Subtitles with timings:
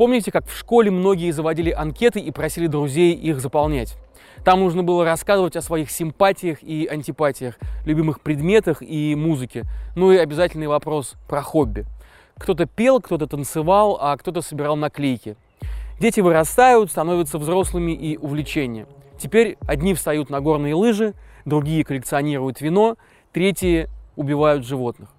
[0.00, 3.98] Помните, как в школе многие заводили анкеты и просили друзей их заполнять?
[4.46, 9.64] Там нужно было рассказывать о своих симпатиях и антипатиях, любимых предметах и музыке.
[9.96, 11.84] Ну и обязательный вопрос про хобби.
[12.38, 15.36] Кто-то пел, кто-то танцевал, а кто-то собирал наклейки.
[16.00, 18.86] Дети вырастают, становятся взрослыми и увлечения.
[19.18, 21.12] Теперь одни встают на горные лыжи,
[21.44, 22.96] другие коллекционируют вино,
[23.32, 25.10] третьи убивают животных.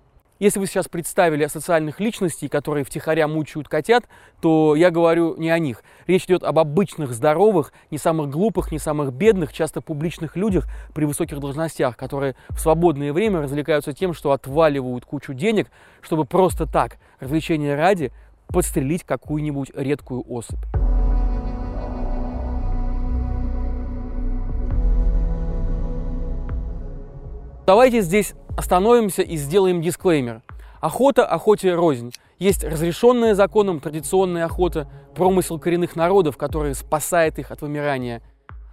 [0.42, 4.06] Если вы сейчас представили социальных личностей, которые втихаря мучают котят,
[4.42, 5.84] то я говорю не о них.
[6.08, 11.06] Речь идет об обычных, здоровых, не самых глупых, не самых бедных, часто публичных людях при
[11.06, 15.70] высоких должностях, которые в свободное время развлекаются тем, что отваливают кучу денег,
[16.02, 18.12] чтобы просто так, развлечения ради,
[18.48, 20.58] подстрелить какую-нибудь редкую особь.
[27.68, 30.42] Давайте здесь остановимся и сделаем дисклеймер.
[30.80, 32.12] Охота охоте рознь.
[32.40, 38.22] Есть разрешенная законом традиционная охота, промысел коренных народов, который спасает их от вымирания.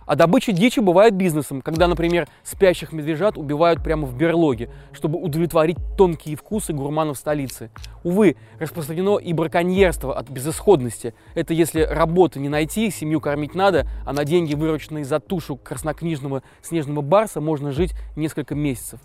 [0.09, 5.77] А добыча дичи бывает бизнесом, когда, например, спящих медвежат убивают прямо в берлоге, чтобы удовлетворить
[5.99, 7.71] тонкие вкусы гурманов столицы.
[8.05, 11.13] Увы, распространено и браконьерство от безысходности.
[11.35, 16.43] Это если работы не найти, семью кормить надо, а на деньги, вырученные за тушу краснокнижного
[16.63, 19.01] снежного барса, можно жить несколько месяцев.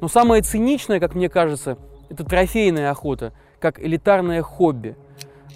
[0.00, 4.96] Но самое циничное, как мне кажется, это трофейная охота, как элитарное хобби.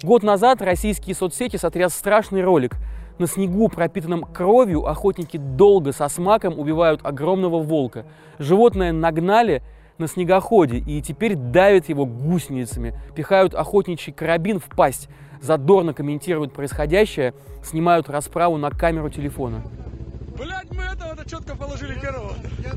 [0.01, 2.75] Год назад российские соцсети сотряс страшный ролик–
[3.19, 8.05] на снегу, пропитанном кровью, охотники долго со смаком убивают огромного волка.
[8.39, 9.61] Животное нагнали
[9.97, 15.09] на снегоходе и теперь давят его гусеницами, пихают охотничий карабин в пасть,
[15.41, 19.61] задорно комментируют происходящее, снимают расправу на камеру телефона.
[20.37, 22.33] Блять, мы этого-то четко положили первого.
[22.63, 22.71] Я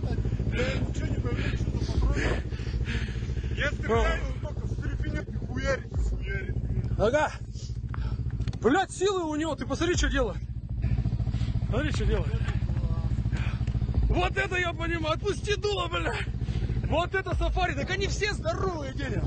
[3.57, 6.57] стреляю, только хуярит, хуярит.
[6.99, 7.33] Ага.
[8.61, 10.39] Блять, силы у него, ты посмотри, что делает.
[11.69, 12.33] Смотри, что делает.
[14.09, 16.27] Вот это я понимаю, отпусти дуло, блядь.
[16.89, 19.23] Вот это сафари, так они все здоровые, Деня.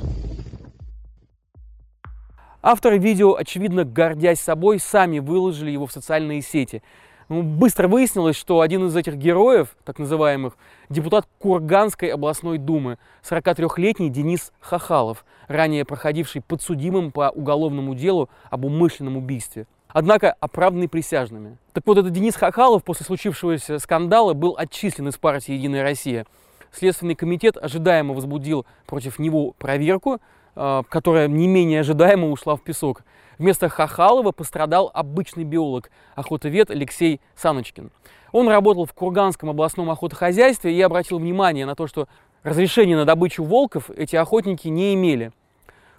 [2.62, 6.82] Авторы видео, очевидно, гордясь собой, сами выложили его в социальные сети.
[7.30, 10.58] Ну, быстро выяснилось, что один из этих героев, так называемых,
[10.90, 19.16] депутат Курганской областной думы, 43-летний Денис Хахалов, ранее проходивший подсудимым по уголовному делу об умышленном
[19.16, 19.68] убийстве.
[19.90, 21.58] Однако оправданный присяжными.
[21.74, 26.26] Так вот, этот Денис Хахалов после случившегося скандала был отчислен из партии «Единая Россия».
[26.72, 30.20] Следственный комитет ожидаемо возбудил против него проверку,
[30.56, 33.04] а, которая не менее ожидаемо ушла в песок.
[33.40, 37.90] Вместо Хахалова пострадал обычный биолог, охотовед Алексей Саночкин.
[38.34, 42.10] Он работал в Курганском областном охотохозяйстве и обратил внимание на то, что
[42.44, 45.32] разрешения на добычу волков эти охотники не имели.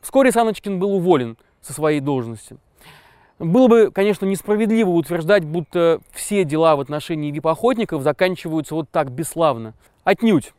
[0.03, 2.59] Вскоре Саночкин был уволен со своей должности.
[3.39, 9.73] Было бы, конечно, несправедливо утверждать, будто все дела в отношении вип-охотников заканчиваются вот так бесславно.
[10.05, 10.53] Отнюдь.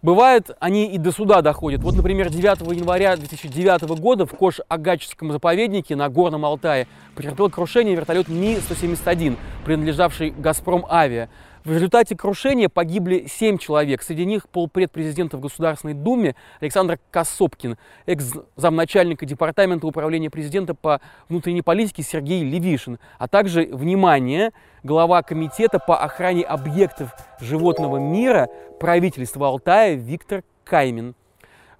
[0.00, 1.82] Бывает, они и до суда доходят.
[1.82, 6.86] Вот, например, 9 января 2009 года в Кош-Агачском заповеднике на Горном Алтае
[7.16, 11.28] потерпел крушение вертолет Ми-171, принадлежавший «Газпром Авиа».
[11.68, 14.02] В результате крушения погибли 7 человек.
[14.02, 21.60] Среди них полпред президента в Государственной Думе Александр Косопкин, экс-замначальника Департамента управления президента по внутренней
[21.60, 24.52] политике Сергей Левишин, а также, внимание,
[24.82, 28.48] глава Комитета по охране объектов животного мира
[28.80, 31.14] правительства Алтая Виктор Каймин.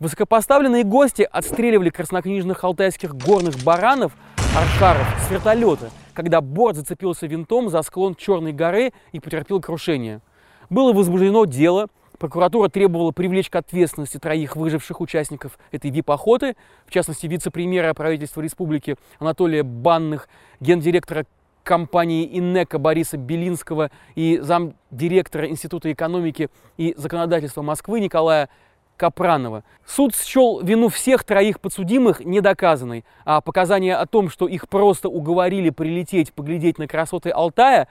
[0.01, 4.13] Высокопоставленные гости отстреливали краснокнижных алтайских горных баранов,
[4.55, 5.89] аршаров с вертолета–
[6.19, 10.21] когда борт зацепился винтом за склон Черной горы и потерпел крушение.
[10.69, 11.87] Было возбуждено дело,
[12.19, 18.97] прокуратура требовала привлечь к ответственности троих выживших участников этой ВИП-охоты, в частности, вице-премьера правительства республики
[19.21, 20.29] Анатолия Банных,
[20.59, 21.25] гендиректора
[21.63, 28.49] компании Иннека Бориса Белинского и замдиректора Института экономики и законодательства Москвы Николая
[28.99, 29.65] Капранова.
[29.87, 35.71] Суд счел вину всех троих подсудимых недоказанной, а показания о том, что их просто уговорили
[35.71, 37.89] прилететь поглядеть на красоты Алтая,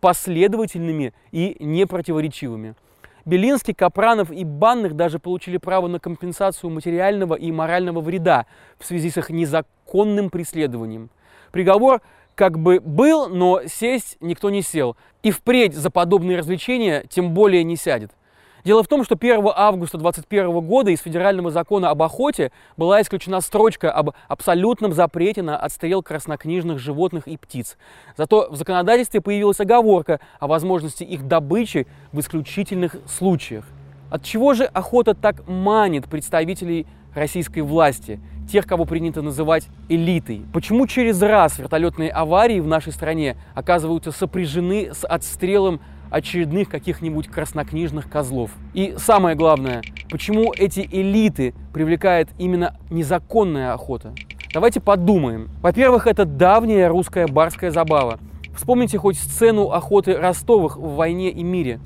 [0.00, 2.74] последовательными и непротиворечивыми.
[3.24, 8.46] Белинский, Капранов и Банных даже получили право на компенсацию материального и морального вреда
[8.78, 11.08] в связи с их незаконным преследованием.
[11.52, 12.02] Приговор
[12.34, 14.96] как бы был, но сесть никто не сел.
[15.22, 18.10] И впредь за подобные развлечения тем более не сядет.
[18.64, 23.40] Дело в том, что 1 августа 2021 года из федерального закона об охоте была исключена
[23.40, 27.76] строчка об абсолютном запрете на отстрел краснокнижных животных и птиц.
[28.16, 33.64] Зато в законодательстве появилась оговорка о возможности их добычи в исключительных случаях.
[34.10, 38.20] От чего же охота так манит представителей российской власти?
[38.50, 40.42] тех, кого принято называть элитой.
[40.52, 45.80] Почему через раз вертолетные аварии в нашей стране оказываются сопряжены с отстрелом
[46.12, 48.50] очередных каких-нибудь краснокнижных козлов?
[48.74, 54.12] И самое главное, почему эти элиты привлекает именно незаконная охота?
[54.52, 55.48] Давайте подумаем.
[55.62, 58.18] Во-первых, это давняя русская барская забава.
[58.54, 61.80] Вспомните хоть сцену охоты Ростовых в «Войне и мире».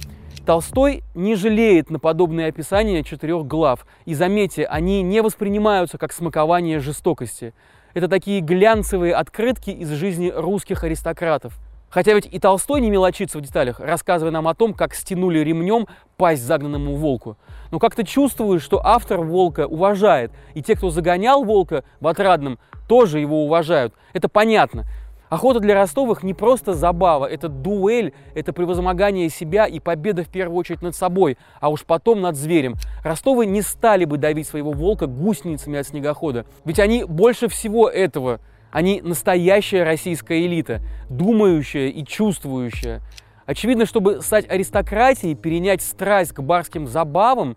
[0.44, 3.84] Толстой не жалеет на подобные описания четырех глав.
[4.04, 7.52] И заметьте, они не воспринимаются как смакование жестокости.
[7.94, 11.58] Это такие глянцевые открытки из жизни русских аристократов.
[11.88, 15.86] Хотя ведь и Толстой не мелочится в деталях, рассказывая нам о том, как стянули ремнем
[16.16, 17.36] пасть загнанному волку.
[17.70, 23.20] Но как-то чувствуешь, что автор волка уважает, и те, кто загонял волка в отрадном, тоже
[23.20, 23.94] его уважают.
[24.12, 24.84] Это понятно.
[25.28, 30.56] Охота для Ростовых не просто забава, это дуэль, это превозмогание себя и победа в первую
[30.56, 32.76] очередь над собой, а уж потом над зверем.
[33.02, 38.38] Ростовы не стали бы давить своего волка гусеницами от снегохода, ведь они больше всего этого,
[38.76, 43.00] они настоящая российская элита, думающая и чувствующая.
[43.46, 47.56] Очевидно, чтобы стать аристократией, перенять страсть к барским забавам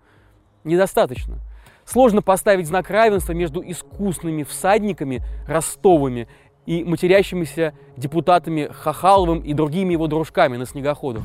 [0.64, 1.40] недостаточно.
[1.84, 6.30] Сложно поставить знак равенства между искусными всадниками Ростовыми
[6.66, 11.24] и матерящимися депутатами Хахаловым и другими его дружками на снегоходах.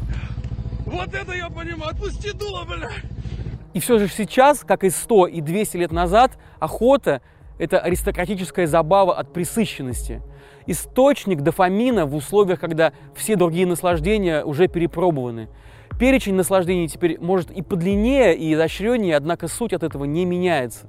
[0.86, 2.90] Вот это я понимаю, отпусти дуло, бля!
[3.74, 7.22] И все же сейчас, как и 100 и 200 лет назад, охота–
[7.58, 10.22] это аристократическая забава от присыщенности.
[10.66, 15.48] Источник дофамина в условиях, когда все другие наслаждения уже перепробованы.
[15.98, 20.88] Перечень наслаждений теперь может и подлиннее, и изощреннее, однако суть от этого не меняется.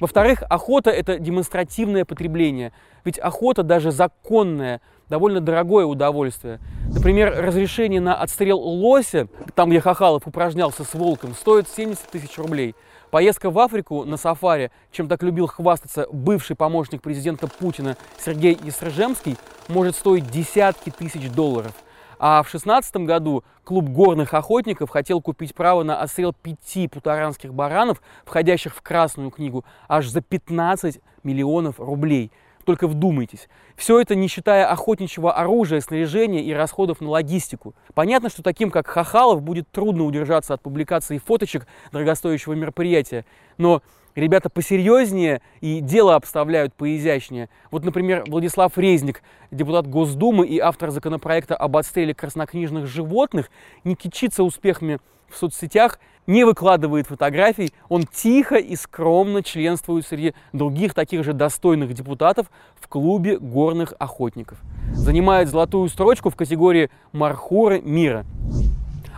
[0.00, 2.72] Во-вторых, охота– это демонстративное потребление.
[3.04, 4.80] Ведь охота, даже законная,
[5.10, 6.58] довольно дорогое удовольствие.
[6.88, 12.74] Например, разрешение на отстрел лося, там, где Хахалов упражнялся с волком, стоит 70 тысяч рублей.
[13.10, 19.36] Поездка в Африку на сафари, чем так любил хвастаться бывший помощник президента Путина Сергей Естрожемский,
[19.68, 21.72] может стоить десятки тысяч долларов–
[22.22, 28.02] а в 2016 году клуб горных охотников хотел купить право на отстрел пяти путаранских баранов,
[28.26, 32.30] входящих в Красную книгу, аж за 15 миллионов рублей.
[32.66, 33.48] Только вдумайтесь.
[33.74, 37.74] Все это не считая охотничьего оружия, снаряжения и расходов на логистику.
[37.94, 43.24] Понятно, что таким, как Хахалов, будет трудно удержаться от публикации фоточек дорогостоящего мероприятия.
[43.56, 43.80] Но
[44.14, 47.48] ребята посерьезнее и дело обставляют поизящнее.
[47.70, 53.50] Вот, например, Владислав Резник, депутат Госдумы и автор законопроекта об отстреле краснокнижных животных,
[53.84, 54.98] не кичится успехами
[55.28, 61.92] в соцсетях, не выкладывает фотографий, он тихо и скромно членствует среди других таких же достойных
[61.92, 64.58] депутатов в клубе горных охотников.
[64.92, 68.24] Занимает золотую строчку в категории «Мархуры мира».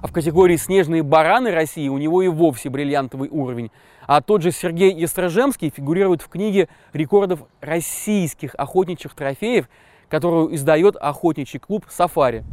[0.01, 3.71] А в категории «Снежные бараны России» у него и вовсе бриллиантовый уровень.
[4.07, 9.69] А тот же Сергей Естрожемский фигурирует в книге рекордов российских охотничьих трофеев,
[10.09, 12.45] которую издает охотничий клуб «Сафари».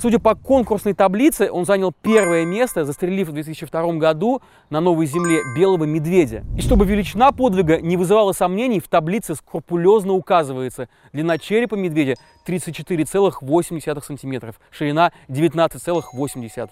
[0.00, 5.38] Судя по конкурсной таблице, он занял первое место, застрелив в 2002 году на Новой Земле
[5.56, 6.44] белого медведя.
[6.56, 12.16] И чтобы величина подвига не вызывала сомнений, в таблице скрупулезно указывается длина черепа медведя
[12.46, 16.70] 34,8 см, ширина 19,8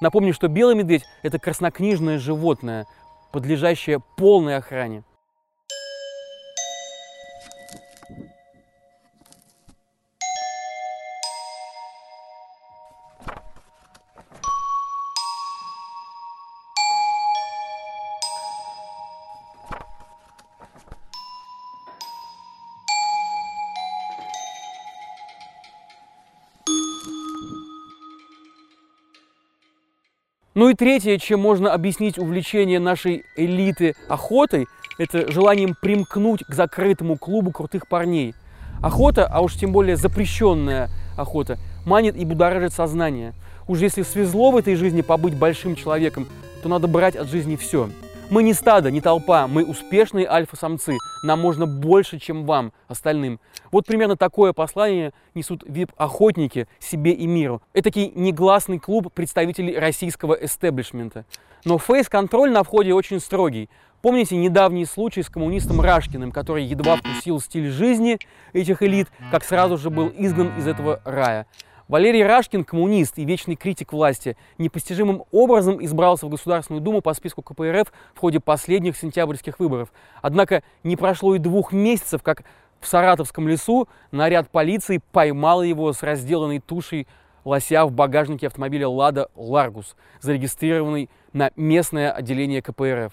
[0.00, 2.86] Напомню, что белый медведь– это краснокнижное животное,
[3.32, 5.04] подлежащее полной охране.
[30.60, 34.66] Ну и третье, чем можно объяснить увлечение нашей элиты охотой,
[34.98, 38.34] это желанием примкнуть к закрытому клубу крутых парней.
[38.82, 43.32] Охота, а уж тем более запрещенная охота, манит и будоражит сознание.
[43.68, 46.28] Уж если свезло в этой жизни побыть большим человеком,
[46.62, 47.88] то надо брать от жизни все.
[48.30, 50.98] Мы не стадо, не толпа, мы успешные альфа-самцы.
[51.24, 53.40] Нам можно больше, чем вам, остальным.
[53.72, 57.60] Вот примерно такое послание несут вип-охотники себе и миру.
[57.72, 61.24] Это такой негласный клуб представителей российского эстеблишмента.
[61.64, 63.68] Но фейс-контроль на входе очень строгий.
[64.00, 68.16] Помните недавний случай с коммунистом Рашкиным, который едва вкусил стиль жизни
[68.52, 71.46] этих элит, как сразу же был изгнан из этого рая.
[71.90, 77.42] Валерий Рашкин, коммунист и вечный критик власти, непостижимым образом избрался в Государственную Думу по списку
[77.42, 79.92] КПРФ в ходе последних сентябрьских выборов.
[80.22, 82.44] Однако не прошло и двух месяцев, как
[82.78, 87.08] в Саратовском лесу наряд полиции поймал его с разделанной тушей
[87.44, 93.12] лося в багажнике автомобиля «Лада Ларгус», зарегистрированный на местное отделение КПРФ.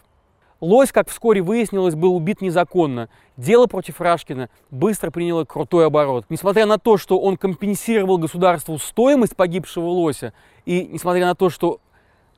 [0.59, 3.09] Лось, как вскоре выяснилось, был убит незаконно.
[3.37, 6.25] Дело против Рашкина быстро приняло крутой оборот.
[6.29, 10.33] Несмотря на то, что он компенсировал государству стоимость погибшего лося,
[10.65, 11.79] и несмотря на то, что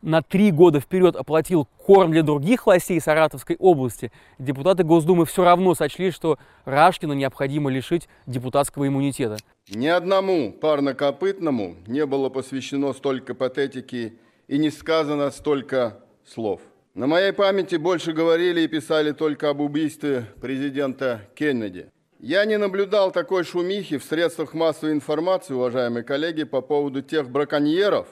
[0.02, 5.76] на три года вперед оплатил корм для других лосей Саратовской области, депутаты Госдумы все равно
[5.76, 9.38] сочли, что Рашкина необходимо лишить депутатского иммунитета.
[9.70, 16.62] Ни одному парнокопытному не было посвящено столько патетики и не сказано столько слов.
[16.96, 21.92] На моей памяти больше говорили и писали только об убийстве президента Кеннеди.
[22.20, 28.08] Я не наблюдал такой шумихи в средствах массовой информации, уважаемые коллеги, по поводу тех браконьеров,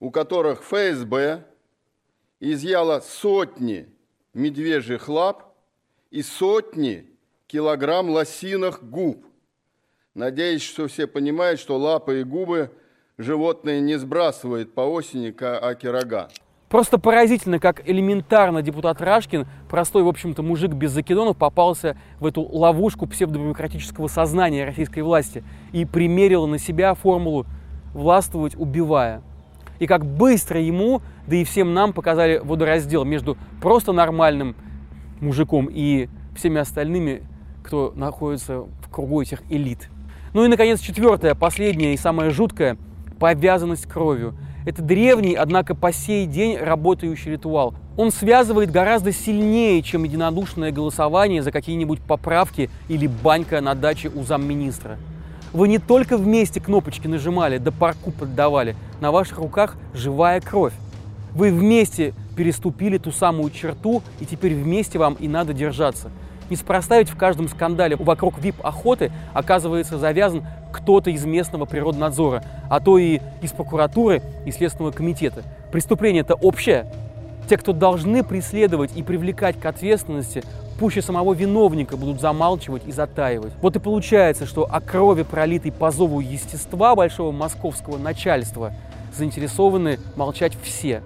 [0.00, 1.44] у которых ФСБ
[2.40, 3.86] изъяла сотни
[4.32, 5.54] медвежьих лап
[6.10, 7.06] и сотни
[7.46, 9.26] килограмм лосиных губ.
[10.14, 12.70] Надеюсь, что все понимают, что лапы и губы
[13.18, 16.30] животные не сбрасывают по осени, аки рога.
[16.68, 22.42] Просто поразительно, как элементарно депутат Рашкин, простой, в общем-то, мужик без закидонов, попался в эту
[22.42, 27.46] ловушку псевдодемократического сознания российской власти и примерил на себя формулу
[27.94, 29.22] «властвовать, убивая».
[29.78, 34.54] И как быстро ему, да и всем нам показали водораздел между просто нормальным
[35.20, 37.22] мужиком и всеми остальными,
[37.64, 39.88] кто находится в кругу этих элит.
[40.34, 42.76] Ну и, наконец, четвертое, последнее и самое жуткое–
[43.18, 44.34] повязанность кровью–
[44.68, 47.72] это древний, однако по сей день работающий ритуал.
[47.96, 54.24] Он связывает гораздо сильнее, чем единодушное голосование за какие-нибудь поправки или банька на даче у
[54.24, 54.98] замминистра.
[55.54, 58.76] Вы не только вместе кнопочки нажимали, да парку поддавали.
[59.00, 60.74] На ваших руках живая кровь.
[61.34, 66.10] Вы вместе переступили ту самую черту, и теперь вместе вам и надо держаться.
[66.50, 72.98] Неспроста ведь в каждом скандале вокруг ВИП-охоты оказывается завязан кто-то из местного природнадзора, а то
[72.98, 75.42] и из прокуратуры и Следственного комитета.
[75.72, 76.86] Преступление это общее.
[77.48, 80.42] Те, кто должны преследовать и привлекать к ответственности,
[80.78, 83.52] пуще самого виновника будут замалчивать и затаивать.
[83.60, 88.72] Вот и получается, что о крови, пролитой по зову естества большого московского начальства,
[89.16, 91.02] заинтересованы молчать все.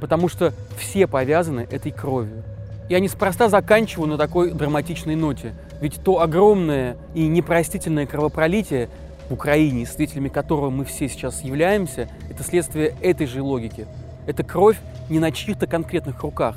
[0.00, 2.42] Потому что все повязаны этой кровью.
[2.88, 5.54] Я неспроста заканчиваю на такой драматичной ноте.
[5.80, 8.88] Ведь то огромное и непростительное кровопролитие
[9.28, 13.86] в Украине, свидетелями которого мы все сейчас являемся, это следствие этой же логики.
[14.26, 14.78] Это кровь
[15.08, 16.56] не на чьих-то конкретных руках.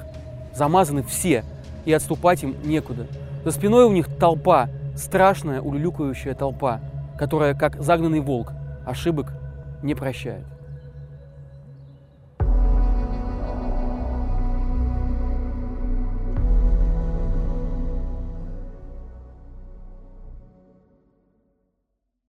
[0.55, 1.43] Замазаны все,
[1.85, 3.07] и отступать им некуда.
[3.43, 6.81] За спиной у них толпа, страшная улюлюкающая толпа,
[7.17, 8.51] которая, как загнанный волк,
[8.85, 9.33] ошибок
[9.81, 10.43] не прощает.